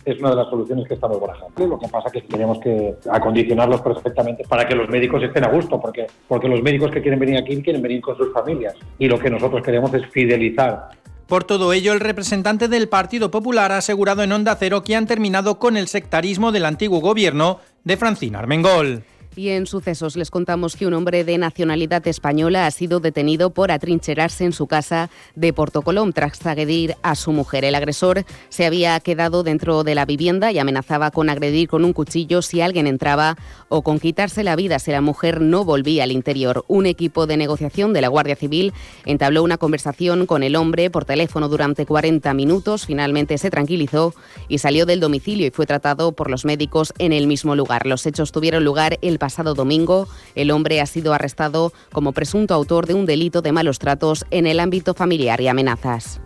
es 0.05 0.19
una 0.19 0.31
de 0.31 0.37
las 0.37 0.51
soluciones 0.51 0.87
que 0.87 0.95
estamos 0.95 1.21
barajando. 1.21 1.67
Lo 1.67 1.79
que 1.79 1.89
pasa 1.89 2.09
es 2.09 2.13
que 2.13 2.21
tenemos 2.23 2.59
que 2.59 2.95
acondicionarlos 3.11 3.81
perfectamente 3.81 4.45
para 4.49 4.67
que 4.67 4.75
los 4.75 4.89
médicos 4.89 5.23
estén 5.23 5.45
a 5.45 5.49
gusto, 5.49 5.81
porque, 5.81 6.07
porque 6.29 6.49
los 6.49 6.63
médicos 6.63 6.91
que 6.91 7.01
quieren 7.01 7.21
venir 7.21 7.39
aquí 7.39 7.63
quieren 7.63 7.83
venir 7.83 8.01
con 8.01 8.17
sus 8.17 8.33
familias. 8.33 8.75
Y 8.99 9.09
lo 9.09 9.19
que 9.19 9.31
nosotros 9.31 9.63
queremos 9.63 9.93
es 9.95 10.07
fidelizar 10.07 10.91
por 11.33 11.45
todo 11.45 11.73
ello, 11.73 11.95
el 11.95 12.01
representante 12.01 12.69
del 12.69 12.91
Partido 12.91 13.31
Popular 13.31 13.73
ha 13.73 13.79
asegurado 13.79 14.23
en 14.23 14.33
Onda 14.33 14.55
Cero 14.55 14.85
que 14.85 14.97
han 14.97 15.07
terminado 15.07 15.59
con 15.59 15.79
el 15.79 15.89
sectarismo 15.89 16.53
del 16.53 16.67
antiguo 16.67 17.01
gobierno 17.01 17.59
de 17.85 17.97
Francina 17.97 18.41
Armengol. 18.41 19.03
Y 19.35 19.49
en 19.49 19.67
sucesos 19.67 20.15
les 20.17 20.31
contamos 20.31 20.77
que 20.77 20.87
un 20.87 20.93
hombre 20.93 21.25
de 21.25 21.39
nacionalidad 21.39 22.07
española 22.07 22.67
ha 22.67 22.71
sido 22.71 23.01
detenido 23.01 23.49
por 23.49 23.71
atrincherarse 23.71 24.45
en 24.45 24.53
su 24.53 24.67
casa 24.67 25.09
de 25.35 25.55
Portocolom 25.55 26.13
tras 26.13 26.45
agredir 26.45 26.97
a 27.03 27.15
su 27.15 27.33
mujer. 27.33 27.65
El 27.65 27.75
agresor 27.75 28.27
se 28.51 28.67
había 28.67 29.01
quedado 29.01 29.43
dentro 29.43 29.85
de 29.85 29.95
la 29.95 30.05
vivienda 30.05 30.53
y 30.53 30.59
amenazaba 30.59 31.11
con 31.11 31.31
agredir 31.31 31.69
con 31.69 31.87
un 31.87 31.95
cuchillo 31.95 32.43
si 32.43 32.61
alguien 32.61 32.87
entraba 32.87 33.39
o 33.71 33.81
con 33.81 34.01
quitarse 34.01 34.45
la 34.45 34.55
vida 34.55 34.79
si 34.79 34.91
la 34.91 35.01
mujer 35.01 35.41
no 35.41 35.65
volvía 35.65 36.05
al 36.05 36.13
interior. 36.13 36.67
Un 36.69 36.85
equipo 36.85 37.27
de 37.27 37.39
negociación 37.39 37.95
de 37.95 38.03
la 38.03 38.09
Guardia 38.09 38.37
Civil 38.37 38.75
entabló 39.07 39.43
una 39.43 39.57
conversación 39.57 40.27
con 40.27 40.43
el 40.43 40.57
hombre 40.57 40.91
por 40.91 41.07
teléfono 41.07 41.49
durante 41.49 41.87
40 41.87 42.35
minutos. 42.35 42.85
Finalmente 42.85 43.39
se 43.39 43.51
tranquilizó 43.51 44.15
y 44.49 44.59
salió 44.59 44.85
del 44.85 45.01
domicilio 45.01 45.47
y 45.47 45.51
fue 45.51 45.65
tratado 45.65 46.13
por 46.13 46.31
los 46.31 46.45
médicos 46.45 46.93
en 46.99 47.15
el 47.15 47.27
mismo 47.27 47.57
lugar. 47.57 47.87
Los 47.87 48.05
hechos 48.05 48.31
tuvieron 48.31 48.63
lugar 48.63 48.99
el 49.01 49.19
pasado 49.23 49.55
domingo. 49.55 50.09
El 50.35 50.51
hombre 50.51 50.81
ha 50.81 50.87
sido 50.87 51.15
arrestado 51.15 51.73
como 51.93 52.11
presunto 52.11 52.55
autor 52.55 52.87
de 52.87 52.95
un 52.95 53.07
delito 53.07 53.41
de 53.41 53.53
malos 53.53 53.79
tratos 53.79 54.27
en 54.33 54.49
el 54.49 54.59
ámbito 54.59 54.95
familiar 54.95 55.41
y 55.41 55.47
amenazas. 55.47 56.21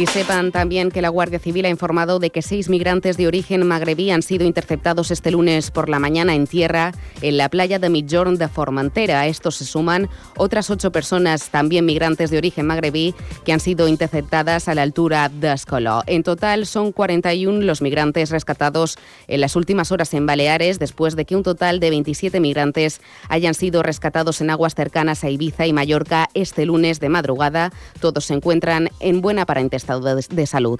Y 0.00 0.06
sepan 0.06 0.50
también 0.50 0.90
que 0.90 1.02
la 1.02 1.10
Guardia 1.10 1.38
Civil 1.38 1.66
ha 1.66 1.68
informado 1.68 2.20
de 2.20 2.30
que 2.30 2.40
seis 2.40 2.70
migrantes 2.70 3.18
de 3.18 3.26
origen 3.26 3.66
magrebí 3.66 4.10
han 4.10 4.22
sido 4.22 4.46
interceptados 4.46 5.10
este 5.10 5.30
lunes 5.30 5.70
por 5.70 5.90
la 5.90 5.98
mañana 5.98 6.34
en 6.34 6.46
tierra 6.46 6.92
en 7.20 7.36
la 7.36 7.50
playa 7.50 7.78
de 7.78 7.90
Midjorn 7.90 8.38
de 8.38 8.48
Formentera. 8.48 9.20
A 9.20 9.26
estos 9.26 9.56
se 9.56 9.66
suman 9.66 10.08
otras 10.38 10.70
ocho 10.70 10.90
personas, 10.90 11.50
también 11.50 11.84
migrantes 11.84 12.30
de 12.30 12.38
origen 12.38 12.66
magrebí, 12.66 13.14
que 13.44 13.52
han 13.52 13.60
sido 13.60 13.88
interceptadas 13.88 14.68
a 14.68 14.74
la 14.74 14.80
altura 14.80 15.28
de 15.28 15.52
Escoló. 15.52 16.02
En 16.06 16.22
total 16.22 16.64
son 16.64 16.92
41 16.92 17.60
los 17.60 17.82
migrantes 17.82 18.30
rescatados 18.30 18.96
en 19.28 19.42
las 19.42 19.54
últimas 19.54 19.92
horas 19.92 20.14
en 20.14 20.24
Baleares, 20.24 20.78
después 20.78 21.14
de 21.14 21.26
que 21.26 21.36
un 21.36 21.42
total 21.42 21.78
de 21.78 21.90
27 21.90 22.40
migrantes 22.40 23.02
hayan 23.28 23.52
sido 23.52 23.82
rescatados 23.82 24.40
en 24.40 24.48
aguas 24.48 24.74
cercanas 24.74 25.24
a 25.24 25.28
Ibiza 25.28 25.66
y 25.66 25.74
Mallorca 25.74 26.30
este 26.32 26.64
lunes 26.64 27.00
de 27.00 27.10
madrugada. 27.10 27.70
Todos 28.00 28.24
se 28.24 28.32
encuentran 28.32 28.88
en 29.00 29.20
buena 29.20 29.42
aparente 29.42 29.76
de, 29.98 30.46
salud. 30.46 30.78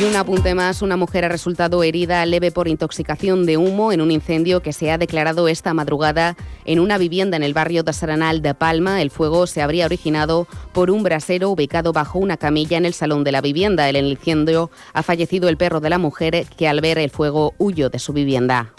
Y 0.00 0.04
un 0.04 0.16
apunte 0.16 0.54
más, 0.54 0.80
una 0.80 0.96
mujer 0.96 1.26
ha 1.26 1.28
resultado 1.28 1.82
herida 1.82 2.24
leve 2.24 2.50
por 2.50 2.68
intoxicación 2.68 3.44
de 3.44 3.58
humo 3.58 3.92
en 3.92 4.00
un 4.00 4.10
incendio 4.10 4.62
que 4.62 4.72
se 4.72 4.90
ha 4.90 4.96
declarado 4.96 5.46
esta 5.46 5.74
madrugada 5.74 6.36
en 6.64 6.80
una 6.80 6.96
vivienda 6.96 7.36
en 7.36 7.42
el 7.42 7.52
barrio 7.52 7.82
de 7.82 7.92
Saranal 7.92 8.40
de 8.40 8.54
Palma. 8.54 9.02
El 9.02 9.10
fuego 9.10 9.46
se 9.46 9.60
habría 9.60 9.84
originado 9.84 10.48
por 10.72 10.90
un 10.90 11.02
brasero 11.02 11.50
ubicado 11.50 11.92
bajo 11.92 12.18
una 12.18 12.38
camilla 12.38 12.78
en 12.78 12.86
el 12.86 12.94
salón 12.94 13.24
de 13.24 13.32
la 13.32 13.42
vivienda. 13.42 13.90
En 13.90 13.96
el 13.96 14.06
incendio 14.06 14.70
ha 14.94 15.02
fallecido 15.02 15.50
el 15.50 15.58
perro 15.58 15.80
de 15.80 15.90
la 15.90 15.98
mujer 15.98 16.46
que 16.56 16.66
al 16.66 16.80
ver 16.80 16.98
el 16.98 17.10
fuego 17.10 17.54
huyó 17.58 17.90
de 17.90 17.98
su 17.98 18.14
vivienda. 18.14 18.72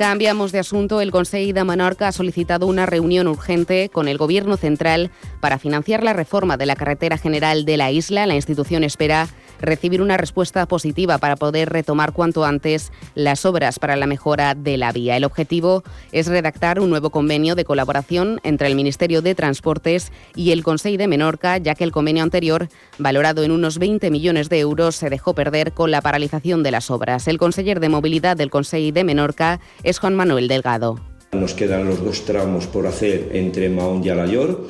Cambiamos 0.00 0.50
de 0.50 0.60
asunto. 0.60 1.02
El 1.02 1.10
Consejo 1.10 1.52
de 1.52 1.62
Menorca 1.62 2.08
ha 2.08 2.12
solicitado 2.12 2.66
una 2.66 2.86
reunión 2.86 3.28
urgente 3.28 3.90
con 3.92 4.08
el 4.08 4.16
Gobierno 4.16 4.56
central 4.56 5.10
para 5.40 5.58
financiar 5.58 6.02
la 6.02 6.14
reforma 6.14 6.56
de 6.56 6.64
la 6.64 6.74
carretera 6.74 7.18
general 7.18 7.66
de 7.66 7.76
la 7.76 7.90
isla. 7.90 8.26
La 8.26 8.34
institución 8.34 8.82
espera 8.82 9.28
recibir 9.60 10.02
una 10.02 10.16
respuesta 10.16 10.66
positiva 10.66 11.18
para 11.18 11.36
poder 11.36 11.70
retomar 11.70 12.12
cuanto 12.12 12.44
antes 12.44 12.92
las 13.14 13.44
obras 13.44 13.78
para 13.78 13.96
la 13.96 14.06
mejora 14.06 14.54
de 14.54 14.76
la 14.76 14.92
vía. 14.92 15.16
El 15.16 15.24
objetivo 15.24 15.82
es 16.12 16.26
redactar 16.26 16.80
un 16.80 16.90
nuevo 16.90 17.10
convenio 17.10 17.54
de 17.54 17.64
colaboración 17.64 18.40
entre 18.42 18.68
el 18.68 18.74
Ministerio 18.74 19.22
de 19.22 19.34
Transportes 19.34 20.12
y 20.34 20.52
el 20.52 20.62
Consejo 20.62 20.98
de 20.98 21.08
Menorca, 21.08 21.58
ya 21.58 21.74
que 21.74 21.84
el 21.84 21.92
convenio 21.92 22.22
anterior, 22.22 22.68
valorado 22.98 23.42
en 23.44 23.50
unos 23.50 23.78
20 23.78 24.10
millones 24.10 24.48
de 24.48 24.60
euros, 24.60 24.96
se 24.96 25.10
dejó 25.10 25.34
perder 25.34 25.72
con 25.72 25.90
la 25.90 26.00
paralización 26.00 26.62
de 26.62 26.70
las 26.70 26.90
obras. 26.90 27.28
El 27.28 27.38
conseller 27.38 27.80
de 27.80 27.88
Movilidad 27.88 28.36
del 28.36 28.50
Consejo 28.50 28.92
de 28.92 29.04
Menorca 29.04 29.60
es 29.82 29.98
Juan 29.98 30.14
Manuel 30.14 30.48
Delgado. 30.48 30.98
Nos 31.32 31.54
quedan 31.54 31.86
los 31.86 32.02
dos 32.02 32.24
tramos 32.24 32.66
por 32.66 32.86
hacer 32.86 33.30
entre 33.32 33.68
Mahón 33.68 34.02
y 34.04 34.08
Alayor 34.08 34.66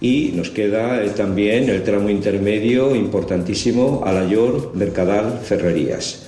y 0.00 0.32
nos 0.34 0.50
queda 0.50 1.02
eh, 1.02 1.10
también 1.10 1.68
el 1.68 1.82
tramo 1.82 2.10
intermedio 2.10 2.94
importantísimo 2.94 4.02
Alayor, 4.04 4.72
Mercadal, 4.74 5.40
Ferrerías. 5.42 6.26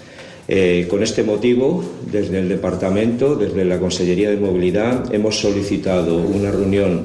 Eh, 0.48 0.86
con 0.88 1.02
este 1.02 1.24
motivo, 1.24 1.84
desde 2.10 2.38
el 2.38 2.48
Departamento, 2.48 3.34
desde 3.34 3.64
la 3.64 3.80
Consellería 3.80 4.30
de 4.30 4.36
Movilidad, 4.36 5.12
hemos 5.12 5.40
solicitado 5.40 6.18
una 6.18 6.52
reunión 6.52 7.04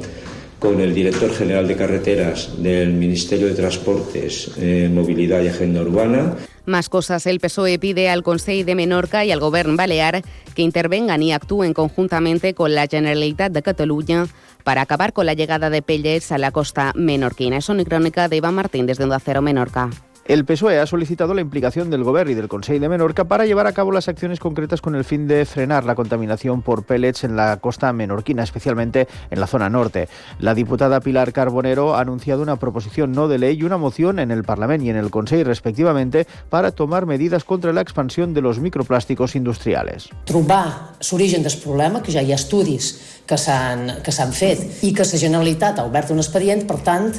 con 0.59 0.79
el 0.79 0.93
director 0.93 1.33
general 1.33 1.67
de 1.67 1.75
carreteras 1.75 2.61
del 2.61 2.93
Ministerio 2.93 3.47
de 3.47 3.55
Transportes, 3.55 4.51
eh, 4.59 4.87
Movilidad 4.93 5.41
y 5.41 5.47
Agenda 5.47 5.81
Urbana. 5.81 6.37
Más 6.65 6.89
cosas. 6.89 7.25
El 7.25 7.39
PSOE 7.39 7.79
pide 7.79 8.09
al 8.09 8.23
Consejo 8.23 8.65
de 8.65 8.75
Menorca 8.75 9.25
y 9.25 9.31
al 9.31 9.39
Gobierno 9.39 9.75
Balear 9.75 10.21
que 10.55 10.61
intervengan 10.61 11.23
y 11.23 11.33
actúen 11.33 11.73
conjuntamente 11.73 12.53
con 12.53 12.75
la 12.75 12.87
Generalitat 12.87 13.51
de 13.51 13.61
Cataluña 13.61 14.27
para 14.63 14.81
acabar 14.81 15.13
con 15.13 15.25
la 15.25 15.33
llegada 15.33 15.69
de 15.69 15.81
pellets 15.81 16.31
a 16.31 16.37
la 16.37 16.51
costa 16.51 16.93
menorquina. 16.95 17.57
Es 17.57 17.69
una 17.69 17.83
crónica 17.83 18.27
de 18.27 18.37
Iván 18.37 18.55
Martín 18.55 18.85
desde 18.85 19.03
Onda 19.03 19.19
Cero 19.19 19.41
Menorca. 19.41 19.89
El 20.25 20.45
PSOE 20.45 20.79
ha 20.79 20.85
solicitado 20.85 21.33
la 21.33 21.41
implicación 21.41 21.89
del 21.89 22.03
Gobierno 22.03 22.31
y 22.31 22.35
del 22.35 22.47
Consejo 22.47 22.79
de 22.79 22.87
Menorca 22.87 23.25
para 23.25 23.47
llevar 23.47 23.65
a 23.65 23.73
cabo 23.73 23.91
las 23.91 24.07
acciones 24.07 24.39
concretas 24.39 24.79
con 24.79 24.95
el 24.95 25.03
fin 25.03 25.27
de 25.27 25.45
frenar 25.45 25.83
la 25.83 25.95
contaminación 25.95 26.61
por 26.61 26.83
pellets 26.83 27.23
en 27.23 27.35
la 27.35 27.57
costa 27.57 27.91
menorquina, 27.91 28.43
especialmente 28.43 29.07
en 29.31 29.39
la 29.39 29.47
zona 29.47 29.69
norte. 29.69 30.09
La 30.39 30.53
diputada 30.53 31.01
Pilar 31.01 31.33
Carbonero 31.33 31.95
ha 31.95 32.01
anunciado 32.01 32.43
una 32.43 32.57
proposición 32.57 33.13
no 33.13 33.27
de 33.27 33.39
ley 33.39 33.57
y 33.59 33.63
una 33.63 33.77
moción 33.77 34.19
en 34.19 34.29
el 34.29 34.43
Parlamento 34.43 34.85
y 34.85 34.91
en 34.91 34.95
el 34.95 35.09
Consejo, 35.09 35.43
respectivamente, 35.43 36.27
para 36.49 36.71
tomar 36.71 37.07
medidas 37.07 37.43
contra 37.43 37.73
la 37.73 37.81
expansión 37.81 38.35
de 38.35 38.41
los 38.41 38.59
microplásticos 38.59 39.35
industriales. 39.35 40.09
Trobar 40.25 40.97
l'origen 41.11 41.41
del 41.41 41.57
problema, 41.57 42.03
que 42.05 42.13
ja 42.13 42.21
hi 42.21 42.31
ha 42.31 42.37
estudis 42.37 42.93
que 43.25 43.37
s'han 43.37 44.33
fet 44.35 44.83
i 44.85 44.93
que 44.93 45.03
la 45.07 45.17
Generalitat 45.17 45.79
ha 45.79 45.85
obert 45.89 46.11
un 46.13 46.21
expedient, 46.21 46.67
per 46.67 46.77
tant, 46.85 47.09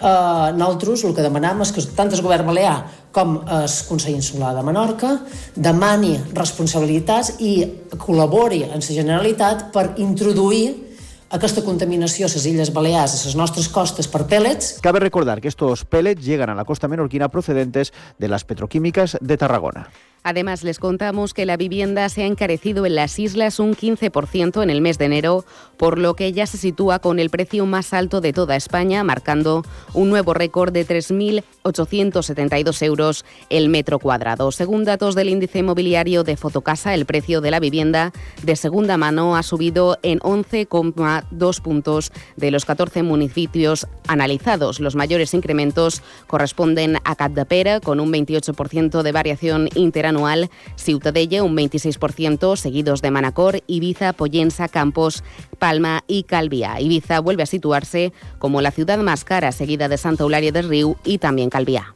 eh, 0.00 0.52
nosaltres 0.56 1.04
el 1.04 1.14
que 1.16 1.24
demanam 1.24 1.62
és 1.64 1.72
que 1.74 1.84
tant 1.96 2.12
el 2.12 2.22
govern 2.22 2.46
balear 2.46 2.76
com 3.14 3.36
el 3.46 3.66
Consell 3.88 4.16
Insular 4.16 4.54
de 4.56 4.62
Menorca 4.66 5.12
demani 5.54 6.16
responsabilitats 6.34 7.36
i 7.38 7.54
col·labori 7.98 8.64
amb 8.66 8.82
la 8.82 8.96
Generalitat 8.98 9.68
per 9.74 9.92
introduir 10.02 10.83
aquesta 11.34 11.64
contaminació 11.66 12.28
a 12.28 12.32
les 12.32 12.46
Illes 12.46 12.70
Balears, 12.72 13.16
a 13.18 13.26
les 13.26 13.36
nostres 13.36 13.68
costes 13.68 14.06
per 14.08 14.22
pellets. 14.30 14.78
Cabe 14.84 15.02
recordar 15.02 15.40
que 15.40 15.50
estos 15.50 15.84
pellets 15.84 16.24
llegan 16.24 16.50
a 16.50 16.54
la 16.54 16.64
costa 16.64 16.88
menorquina 16.88 17.28
procedentes 17.28 17.92
de 18.18 18.28
las 18.28 18.44
petroquímicas 18.44 19.18
de 19.20 19.36
Tarragona. 19.36 19.88
Además, 20.26 20.64
les 20.64 20.78
contamos 20.78 21.34
que 21.34 21.44
la 21.44 21.58
vivienda 21.58 22.08
se 22.08 22.22
ha 22.22 22.26
encarecido 22.26 22.86
en 22.86 22.94
las 22.94 23.18
islas 23.18 23.60
un 23.60 23.76
15% 23.76 24.62
en 24.62 24.70
el 24.70 24.80
mes 24.80 24.96
de 24.96 25.04
enero, 25.04 25.44
por 25.76 25.98
lo 25.98 26.16
que 26.16 26.32
ya 26.32 26.46
se 26.46 26.56
sitúa 26.56 26.98
con 26.98 27.18
el 27.18 27.28
precio 27.28 27.66
más 27.66 27.92
alto 27.92 28.22
de 28.22 28.32
toda 28.32 28.56
España, 28.56 29.04
marcando 29.04 29.62
un 29.92 30.08
nuevo 30.08 30.32
récord 30.32 30.72
de 30.72 30.86
3.872 30.86 32.82
euros 32.82 33.26
el 33.50 33.68
metro 33.68 33.98
cuadrado. 33.98 34.50
Según 34.50 34.84
datos 34.84 35.14
del 35.14 35.28
índice 35.28 35.58
inmobiliario 35.58 36.24
de 36.24 36.38
Fotocasa, 36.38 36.94
el 36.94 37.04
precio 37.04 37.42
de 37.42 37.50
la 37.50 37.60
vivienda 37.60 38.14
de 38.42 38.56
segunda 38.56 38.96
mano 38.96 39.36
ha 39.36 39.42
subido 39.42 39.98
en 40.02 40.20
11,2 41.30 41.60
puntos 41.60 42.12
de 42.36 42.50
los 42.50 42.64
14 42.64 43.02
municipios 43.02 43.86
analizados. 44.06 44.80
Los 44.80 44.96
mayores 44.96 45.34
incrementos 45.34 46.02
corresponden 46.26 46.98
a 47.04 47.16
Capdepera, 47.16 47.80
con 47.80 48.00
un 48.00 48.12
28% 48.12 49.02
de 49.02 49.12
variación 49.12 49.68
interanual 49.74 49.94
interanual, 49.94 50.50
Ciutadella 50.76 51.42
un 51.42 51.56
26%, 51.56 52.56
seguidos 52.56 53.00
de 53.00 53.10
Manacor, 53.10 53.62
Ibiza, 53.66 54.12
Pollensa, 54.12 54.68
Campos, 54.68 55.22
Palma 55.58 56.02
y 56.06 56.24
Calviá. 56.24 56.80
Ibiza 56.80 57.20
vuelve 57.20 57.44
a 57.44 57.46
situarse 57.46 58.12
como 58.38 58.60
la 58.60 58.70
ciudad 58.70 58.98
más 58.98 59.24
cara, 59.24 59.52
seguida 59.52 59.88
de 59.88 59.98
Santa 59.98 60.24
Eulalia 60.24 60.52
del 60.52 60.68
Riu 60.68 60.96
y 61.04 61.18
también 61.18 61.48
Calviá. 61.48 61.94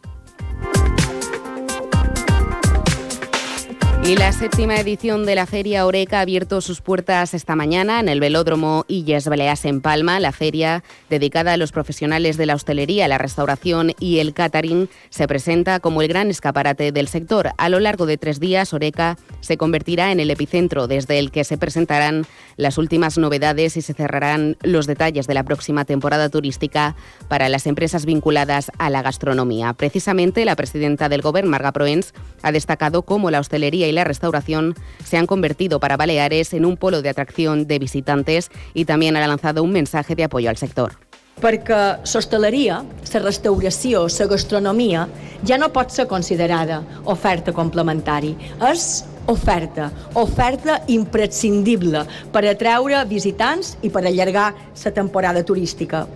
Y 4.08 4.16
la 4.16 4.32
séptima 4.32 4.76
edición 4.76 5.26
de 5.26 5.34
la 5.34 5.44
Feria 5.44 5.84
Oreca 5.84 6.16
ha 6.16 6.22
abierto 6.22 6.62
sus 6.62 6.80
puertas 6.80 7.34
esta 7.34 7.54
mañana 7.56 8.00
en 8.00 8.08
el 8.08 8.20
Velódromo 8.20 8.86
Illes 8.88 9.28
Baleas 9.28 9.66
en 9.66 9.82
Palma. 9.82 10.18
La 10.18 10.32
feria, 10.32 10.82
dedicada 11.10 11.52
a 11.52 11.56
los 11.58 11.72
profesionales 11.72 12.38
de 12.38 12.46
la 12.46 12.54
hostelería, 12.54 13.06
la 13.06 13.18
restauración 13.18 13.92
y 14.00 14.20
el 14.20 14.32
catering, 14.32 14.88
se 15.10 15.28
presenta 15.28 15.78
como 15.80 16.00
el 16.00 16.08
gran 16.08 16.30
escaparate 16.30 16.90
del 16.90 17.06
sector. 17.08 17.50
A 17.58 17.68
lo 17.68 17.80
largo 17.80 18.06
de 18.06 18.16
tres 18.16 18.40
días, 18.40 18.72
Oreca 18.72 19.18
se 19.40 19.58
convertirá 19.58 20.10
en 20.10 20.20
el 20.20 20.30
epicentro 20.30 20.86
desde 20.86 21.18
el 21.18 21.30
que 21.30 21.44
se 21.44 21.58
presentarán 21.58 22.24
las 22.56 22.78
últimas 22.78 23.18
novedades 23.18 23.76
y 23.76 23.82
se 23.82 23.92
cerrarán 23.92 24.56
los 24.62 24.86
detalles 24.86 25.26
de 25.26 25.34
la 25.34 25.44
próxima 25.44 25.84
temporada 25.84 26.30
turística 26.30 26.96
para 27.28 27.50
las 27.50 27.66
empresas 27.66 28.06
vinculadas 28.06 28.72
a 28.78 28.88
la 28.88 29.02
gastronomía. 29.02 29.74
Precisamente, 29.74 30.46
la 30.46 30.56
presidenta 30.56 31.10
del 31.10 31.20
Gobierno, 31.20 31.50
Marga 31.50 31.72
Proens, 31.72 32.14
ha 32.40 32.52
destacado 32.52 33.02
cómo 33.02 33.30
la 33.30 33.40
hostelería 33.40 33.86
y 33.86 33.97
la 33.98 34.04
restauración 34.04 34.74
se 35.04 35.16
han 35.16 35.26
convertido 35.26 35.80
para 35.80 35.96
Baleares 35.96 36.54
en 36.54 36.64
un 36.64 36.76
polo 36.76 37.02
de 37.02 37.10
atracción 37.10 37.66
de 37.66 37.78
visitantes 37.78 38.50
y 38.74 38.84
también 38.84 39.16
ha 39.16 39.26
lanzado 39.26 39.62
un 39.62 39.72
mensaje 39.72 40.14
de 40.14 40.24
apoyo 40.24 40.50
al 40.50 40.56
sector. 40.56 40.92
perquè 41.38 41.80
l'hostaleria, 42.02 42.82
la 43.12 43.20
restauració, 43.22 44.06
la 44.08 44.26
gastronomia 44.26 45.06
ja 45.46 45.58
no 45.58 45.70
pot 45.70 45.94
ser 45.94 46.08
considerada 46.10 46.82
oferta 47.04 47.54
complementari. 47.54 48.34
És 48.70 49.04
oferta, 49.28 49.90
oferta 50.14 50.80
imprescindible 50.88 52.04
per 52.32 52.46
atraure 52.48 53.04
visitants 53.06 53.76
i 53.82 53.90
per 53.90 54.06
allargar 54.06 54.54
la 54.84 54.94
temporada 54.96 55.44
turística. 55.44 56.06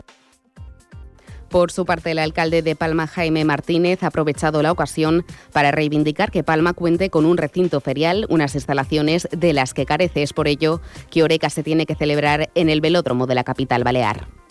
Por 1.53 1.71
su 1.71 1.85
parte, 1.85 2.13
el 2.13 2.19
alcalde 2.19 2.63
de 2.63 2.75
Palma, 2.75 3.07
Jaime 3.07 3.45
Martínez, 3.45 4.03
ha 4.03 4.07
aprovechado 4.07 4.63
la 4.63 4.73
ocasión 4.73 5.27
para 5.53 5.71
reivindicar 5.71 6.31
que 6.31 6.43
Palma 6.43 6.73
cuente 6.73 7.11
con 7.11 7.27
un 7.27 7.37
recinto 7.37 7.83
ferial, 7.83 8.25
unas 8.31 8.55
instalaciones 8.55 9.29
de 9.31 9.53
las 9.53 9.75
que 9.75 9.85
carece. 9.85 10.23
Es 10.23 10.33
por 10.33 10.49
ello 10.49 10.81
que 11.11 11.23
Oreca 11.23 11.51
se 11.51 11.63
tiene 11.63 11.85
que 11.85 11.95
celebrar 11.95 12.49
en 12.55 12.71
el 12.71 12.81
velódromo 12.81 13.27
de 13.27 13.35
la 13.35 13.45
capital 13.45 13.85
balear. 13.85 14.42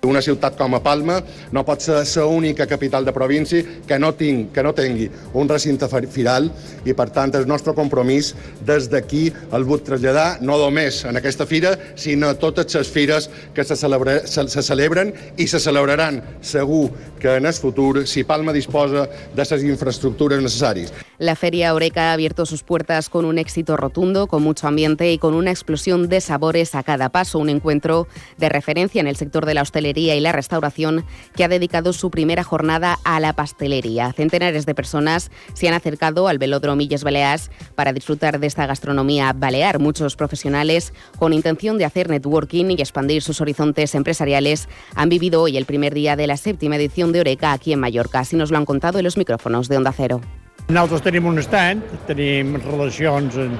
Una 0.00 0.22
ciutat 0.24 0.54
com 0.56 0.72
a 0.72 0.78
Palma 0.80 1.18
no 1.52 1.60
pot 1.68 1.82
ser 1.84 2.22
l'única 2.24 2.64
capital 2.64 3.04
de 3.04 3.12
província 3.12 3.60
que 3.86 3.98
no, 3.98 4.14
ting, 4.16 4.46
que 4.48 4.62
no 4.64 4.72
tingui 4.72 5.10
un 5.36 5.48
recinte 5.48 5.84
firal 6.08 6.46
i, 6.86 6.94
per 6.96 7.10
tant, 7.12 7.34
el 7.36 7.44
nostre 7.46 7.74
compromís 7.76 8.30
des 8.64 8.88
d'aquí 8.88 9.26
el 9.52 9.66
vull 9.68 9.82
traslladar 9.84 10.40
no 10.40 10.56
només 10.56 11.02
en 11.04 11.20
aquesta 11.20 11.44
fira, 11.44 11.74
sinó 12.00 12.30
a 12.30 12.38
totes 12.40 12.72
les 12.74 12.88
fires 12.88 13.28
que 13.52 13.62
se, 13.62 13.76
celebra, 13.76 14.26
se, 14.26 14.48
se 14.48 14.62
celebren 14.62 15.12
i 15.36 15.46
se 15.46 15.60
celebraran 15.60 16.22
segur 16.40 16.88
que 17.20 17.36
en 17.36 17.44
el 17.44 17.52
futur 17.52 18.06
si 18.08 18.24
Palma 18.24 18.56
disposa 18.56 19.04
de 19.04 19.44
les 19.44 19.64
infraestructures 19.68 20.40
necessàries. 20.40 20.94
La 21.18 21.36
Feria 21.36 21.74
Oreca 21.74 22.08
ha 22.08 22.12
abierto 22.14 22.46
sus 22.46 22.62
puertas 22.62 23.10
con 23.10 23.26
un 23.26 23.36
éxito 23.36 23.76
rotundo, 23.76 24.26
con 24.28 24.42
mucho 24.42 24.66
ambiente 24.66 25.12
y 25.12 25.18
con 25.18 25.34
una 25.34 25.50
explosión 25.50 26.08
de 26.08 26.22
sabores 26.22 26.74
a 26.74 26.82
cada 26.82 27.10
paso, 27.10 27.38
un 27.38 27.50
encuentro 27.50 28.08
de 28.38 28.48
referencia 28.48 29.02
en 29.02 29.06
el 29.06 29.16
sector 29.16 29.44
de 29.44 29.52
la 29.52 29.60
hostelería 29.60 29.89
y 29.98 30.20
la 30.20 30.32
restauración 30.32 31.04
que 31.34 31.44
ha 31.44 31.48
dedicado 31.48 31.92
su 31.92 32.10
primera 32.10 32.44
jornada 32.44 32.98
a 33.04 33.20
la 33.20 33.32
pastelería. 33.32 34.12
Centenares 34.12 34.66
de 34.66 34.74
personas 34.74 35.30
se 35.54 35.68
han 35.68 35.74
acercado 35.74 36.28
al 36.28 36.38
velódromo 36.38 36.82
Illes 36.82 37.04
Balears 37.04 37.50
para 37.74 37.92
disfrutar 37.92 38.40
de 38.40 38.46
esta 38.46 38.66
gastronomía 38.66 39.32
balear. 39.32 39.78
Muchos 39.78 40.16
profesionales, 40.16 40.92
con 41.18 41.32
intención 41.32 41.78
de 41.78 41.84
hacer 41.84 42.08
networking 42.08 42.66
y 42.70 42.80
expandir 42.80 43.22
sus 43.22 43.40
horizontes 43.40 43.94
empresariales, 43.94 44.68
han 44.94 45.08
vivido 45.08 45.42
hoy 45.42 45.56
el 45.56 45.66
primer 45.66 45.94
día 45.94 46.16
de 46.16 46.26
la 46.26 46.36
séptima 46.36 46.76
edición 46.76 47.12
de 47.12 47.20
Oreca 47.20 47.52
aquí 47.52 47.72
en 47.72 47.80
Mallorca. 47.80 48.20
Así 48.20 48.36
nos 48.36 48.50
lo 48.50 48.58
han 48.58 48.66
contado 48.66 48.98
en 48.98 49.04
los 49.04 49.16
micrófonos 49.16 49.68
de 49.68 49.76
Onda 49.76 49.92
Cero. 49.92 50.20
Nosaltres 50.68 51.02
tenim 51.02 51.26
un 51.26 51.40
stand, 51.42 51.82
tenim 52.06 52.52
relacions 52.62 53.34
en, 53.42 53.56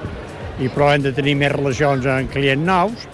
i 0.62 0.68
provem 0.70 1.02
de 1.02 1.10
tenir 1.16 1.34
més 1.40 1.50
relacions 1.50 2.06
amb 2.06 2.30
clients 2.30 2.62
nous 2.62 3.08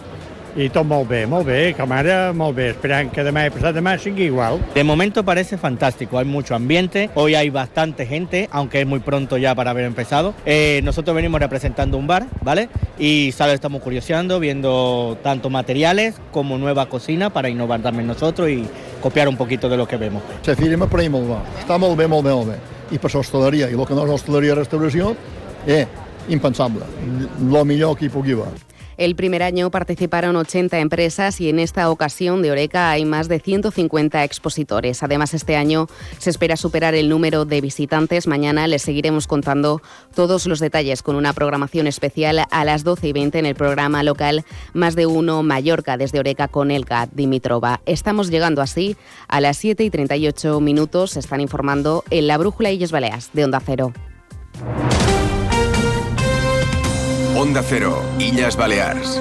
i 0.57 0.71
tot 0.73 0.87
molt 0.89 1.05
bé, 1.11 1.27
molt 1.29 1.45
bé, 1.45 1.75
com 1.77 1.91
ara 1.93 2.33
molt 2.33 2.57
bé, 2.57 2.71
esperant 2.73 3.11
que 3.13 3.25
demà 3.27 3.43
i 3.45 3.51
passat 3.53 3.75
demà 3.77 3.93
sigui 4.01 4.25
igual. 4.31 4.57
De 4.75 4.85
momento 4.85 5.23
parece 5.23 5.59
fantástico, 5.59 6.19
hay 6.19 6.25
mucho 6.25 6.55
ambiente, 6.55 7.11
hoy 7.15 7.35
hay 7.35 7.51
bastante 7.51 8.07
gente, 8.07 8.49
aunque 8.51 8.81
es 8.81 8.87
muy 8.87 9.01
pronto 9.01 9.37
ya 9.37 9.55
para 9.55 9.73
haber 9.73 9.85
empezado. 9.85 10.35
Eh, 10.47 10.81
nosotros 10.83 11.15
venimos 11.15 11.41
representando 11.41 11.99
un 11.99 12.07
bar, 12.07 12.27
¿vale? 12.41 12.71
Y 12.99 13.33
sabes, 13.33 13.55
estamos 13.55 13.83
curioseando, 13.83 14.41
viendo 14.41 15.19
tanto 15.23 15.51
materiales 15.51 16.15
como 16.33 16.57
nueva 16.57 16.87
cocina 16.87 17.29
para 17.29 17.51
innovar 17.51 17.83
también 17.83 18.07
nosotros 18.07 18.49
y 18.49 18.65
copiar 19.03 19.29
un 19.29 19.37
poquito 19.37 19.69
de 19.69 19.77
lo 19.77 19.87
que 19.87 19.99
vemos. 19.99 20.23
La 20.47 20.57
firma 20.57 20.89
per 20.89 21.01
ahir 21.01 21.11
molt 21.13 21.29
bé, 21.29 21.37
està 21.61 21.77
molt 21.79 21.99
bé, 21.99 22.07
molt 22.09 22.25
bé, 22.25 22.33
molt 22.33 22.55
bé. 22.55 22.57
I 22.97 23.01
per 23.03 23.13
l'hostaleria, 23.13 23.69
i 23.69 23.77
el 23.77 23.85
que 23.85 23.99
no 23.99 24.07
és 24.07 24.15
hostaleria 24.15 24.55
i 24.55 24.57
restauració, 24.57 25.13
eh, 25.67 25.85
impensable. 26.31 26.89
Lo 27.45 27.65
millor 27.65 27.99
que 27.99 28.07
hi 28.07 28.09
pugui 28.09 28.33
haver. 28.33 28.76
El 28.99 29.15
primer 29.15 29.43
año 29.43 29.71
participaron 29.71 30.37
80 30.37 30.79
empresas 30.79 31.41
y 31.41 31.51
en 31.51 31.59
esta 31.59 31.91
ocasión 31.91 32.41
de 32.41 32.51
Oreca 32.51 32.91
hay 32.91 33.05
más 33.05 33.29
de 33.29 33.41
150 33.41 34.25
expositores. 34.25 35.03
Además, 35.03 35.35
este 35.35 35.57
año 35.57 35.87
se 36.19 36.31
espera 36.31 36.57
superar 36.57 36.95
el 36.95 37.09
número 37.09 37.45
de 37.45 37.61
visitantes. 37.61 38.27
Mañana 38.27 38.67
les 38.67 38.83
seguiremos 38.83 39.27
contando 39.27 39.83
todos 40.15 40.47
los 40.47 40.61
detalles 40.61 41.03
con 41.03 41.17
una 41.17 41.35
programación 41.35 41.87
especial 41.87 42.47
a 42.51 42.65
las 42.65 42.85
12 42.85 43.09
y 43.09 43.13
20 43.13 43.39
en 43.39 43.47
el 43.47 43.55
programa 43.55 44.03
local 44.03 44.45
Más 44.73 44.97
de 44.97 45.05
Uno 45.05 45.43
Mallorca 45.43 45.99
desde 45.99 46.19
Oreca 46.19 46.49
con 46.49 46.71
Elka 46.71 47.07
Dimitrova. 47.13 47.81
Estamos 47.85 48.31
llegando 48.31 48.63
así 48.63 48.97
a 49.29 49.43
las 49.43 49.59
7 49.59 49.85
y 49.85 49.91
38 49.91 50.59
minutos. 50.61 51.13
Se 51.13 51.21
están 51.21 51.43
informando 51.43 52.03
en 52.11 52.27
la 52.27 52.39
Brújula 52.39 52.71
Illes 52.71 52.93
Baleas 52.93 53.31
de 53.35 53.45
Onda 53.45 53.61
Cero. 53.61 53.93
Onda 57.37 57.63
Cero, 57.63 58.03
Illas 58.19 58.57
Balears. 58.57 59.21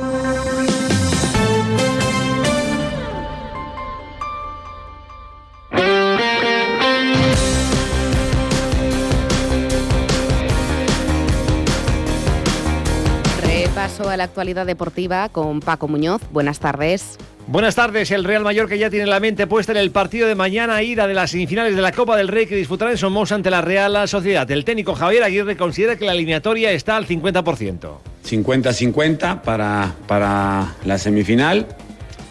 Repaso 14.01 14.09
a 14.09 14.17
la 14.17 14.23
actualidad 14.23 14.65
deportiva 14.65 15.29
con 15.29 15.59
Paco 15.59 15.87
Muñoz. 15.87 16.21
Buenas 16.31 16.59
tardes. 16.59 17.17
Buenas 17.45 17.75
tardes. 17.75 18.09
El 18.09 18.23
Real 18.23 18.43
Mallorca 18.43 18.75
ya 18.75 18.89
tiene 18.89 19.05
la 19.05 19.19
mente 19.19 19.45
puesta 19.45 19.73
en 19.73 19.77
el 19.77 19.91
partido 19.91 20.27
de 20.27 20.33
mañana, 20.33 20.81
ida 20.81 21.05
de 21.05 21.13
las 21.13 21.29
semifinales 21.31 21.75
de 21.75 21.81
la 21.83 21.91
Copa 21.91 22.17
del 22.17 22.27
Rey 22.27 22.47
que 22.47 22.55
disputará 22.55 22.89
en 22.89 22.97
Somos 22.97 23.31
ante 23.31 23.51
la 23.51 23.61
Real 23.61 24.07
Sociedad. 24.07 24.49
El 24.49 24.65
técnico 24.65 24.95
Javier 24.95 25.23
Aguirre 25.23 25.55
considera 25.55 25.97
que 25.97 26.05
la 26.05 26.13
eliminatoria 26.13 26.71
está 26.71 26.97
al 26.97 27.07
50%. 27.07 27.97
50-50 28.27 29.41
para, 29.41 29.93
para 30.07 30.75
la 30.83 30.97
semifinal 30.97 31.67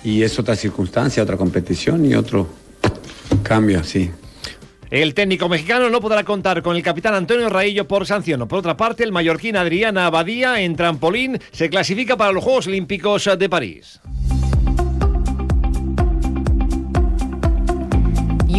y 0.03 0.23
es 0.23 0.39
otra 0.41 0.57
circunstancia, 0.57 1.23
otra 1.23 1.37
competición 1.37 2.05
y 2.05 2.15
otro 2.15 2.49
cambio, 3.45 3.85
sí. 3.85 4.11
El 4.91 5.15
técnico 5.15 5.49
mexicano 5.49 5.89
no 5.89 6.01
podrá 6.01 6.25
contar 6.25 6.63
con 6.63 6.75
el 6.75 6.83
capitán 6.83 7.15
Antonio 7.15 7.49
Raillo 7.49 7.87
por 7.87 8.07
sanción. 8.07 8.49
Por 8.49 8.59
otra 8.59 8.77
parte, 8.77 9.05
el 9.05 9.13
mallorquín 9.13 9.57
Adriana 9.57 10.07
Abadía 10.07 10.61
en 10.61 10.75
trampolín 10.75 11.39
se 11.53 11.71
clasifica 11.71 12.17
para 12.17 12.33
los 12.33 12.43
Juegos 12.43 12.67
Olímpicos 12.67 13.31
de 13.39 13.49
París. 13.49 14.01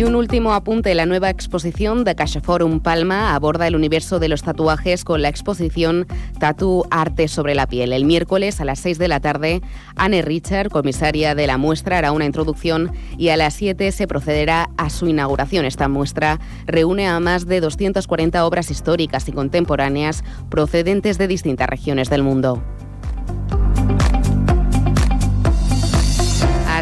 Y 0.01 0.03
un 0.03 0.15
último 0.15 0.55
apunte, 0.55 0.95
la 0.95 1.05
nueva 1.05 1.29
exposición 1.29 2.03
de 2.03 2.15
Forum 2.41 2.79
Palma 2.79 3.35
aborda 3.35 3.67
el 3.67 3.75
universo 3.75 4.17
de 4.17 4.29
los 4.29 4.41
tatuajes 4.41 5.03
con 5.03 5.21
la 5.21 5.29
exposición 5.29 6.07
Tatu 6.39 6.85
Arte 6.89 7.27
sobre 7.27 7.53
la 7.53 7.67
piel. 7.67 7.93
El 7.93 8.05
miércoles 8.05 8.59
a 8.61 8.65
las 8.65 8.79
6 8.79 8.97
de 8.97 9.07
la 9.07 9.19
tarde, 9.19 9.61
Anne 9.95 10.23
Richard, 10.23 10.69
comisaria 10.69 11.35
de 11.35 11.45
la 11.45 11.59
muestra, 11.59 11.99
hará 11.99 12.13
una 12.13 12.25
introducción 12.25 12.91
y 13.15 13.29
a 13.29 13.37
las 13.37 13.53
7 13.53 13.91
se 13.91 14.07
procederá 14.07 14.71
a 14.75 14.89
su 14.89 15.07
inauguración. 15.07 15.65
Esta 15.65 15.87
muestra 15.87 16.39
reúne 16.65 17.07
a 17.07 17.19
más 17.19 17.45
de 17.45 17.61
240 17.61 18.43
obras 18.43 18.71
históricas 18.71 19.29
y 19.29 19.33
contemporáneas 19.33 20.23
procedentes 20.49 21.19
de 21.19 21.27
distintas 21.27 21.69
regiones 21.69 22.09
del 22.09 22.23
mundo. 22.23 22.63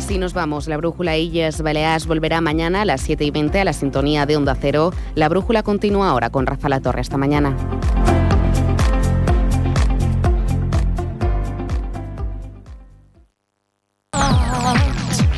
Así 0.10 0.18
nos 0.18 0.34
vamos. 0.34 0.68
La 0.68 0.76
brújula 0.78 1.18
Illes 1.18 1.62
Baleares 1.62 2.08
volverá 2.08 2.42
mañana 2.42 2.82
a 2.82 2.86
las 2.86 3.02
7 3.02 3.26
y 3.26 3.30
20 3.30 3.60
a 3.60 3.64
la 3.64 3.74
sintonía 3.74 4.26
de 4.26 4.38
Onda 4.38 4.56
Cero. 4.60 4.92
La 5.14 5.30
brújula 5.30 5.62
continúa 5.62 6.10
ahora 6.10 6.32
con 6.32 6.48
Rafa 6.48 6.68
La 6.68 6.80
Torre. 6.80 7.02
Hasta 7.02 7.18
mañana. 7.18 7.56